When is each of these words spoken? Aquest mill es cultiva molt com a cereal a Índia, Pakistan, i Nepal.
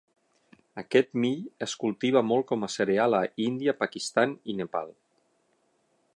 Aquest 0.81 1.11
mill 1.25 1.43
es 1.67 1.75
cultiva 1.83 2.25
molt 2.31 2.47
com 2.53 2.67
a 2.69 2.73
cereal 2.77 3.19
a 3.21 3.23
Índia, 3.49 3.77
Pakistan, 3.83 4.35
i 4.55 4.61
Nepal. 4.65 4.91